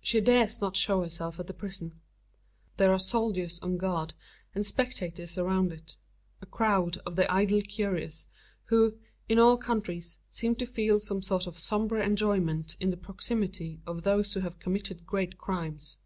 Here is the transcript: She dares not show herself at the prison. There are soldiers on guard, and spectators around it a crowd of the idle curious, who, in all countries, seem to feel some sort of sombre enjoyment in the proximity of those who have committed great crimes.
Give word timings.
She 0.00 0.20
dares 0.20 0.60
not 0.60 0.74
show 0.76 1.00
herself 1.04 1.38
at 1.38 1.46
the 1.46 1.54
prison. 1.54 2.00
There 2.76 2.92
are 2.92 2.98
soldiers 2.98 3.60
on 3.60 3.76
guard, 3.76 4.14
and 4.52 4.66
spectators 4.66 5.38
around 5.38 5.72
it 5.72 5.96
a 6.42 6.46
crowd 6.46 6.96
of 7.06 7.14
the 7.14 7.32
idle 7.32 7.62
curious, 7.62 8.26
who, 8.64 8.98
in 9.28 9.38
all 9.38 9.56
countries, 9.56 10.18
seem 10.28 10.56
to 10.56 10.66
feel 10.66 10.98
some 10.98 11.22
sort 11.22 11.46
of 11.46 11.56
sombre 11.56 12.04
enjoyment 12.04 12.76
in 12.80 12.90
the 12.90 12.96
proximity 12.96 13.80
of 13.86 14.02
those 14.02 14.34
who 14.34 14.40
have 14.40 14.58
committed 14.58 15.06
great 15.06 15.38
crimes. 15.38 15.98